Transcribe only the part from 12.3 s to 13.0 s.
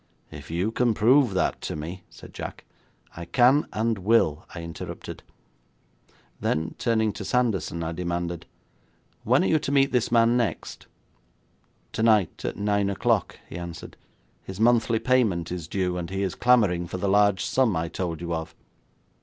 at nine